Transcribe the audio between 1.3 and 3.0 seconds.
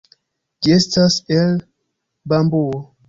el bambuo.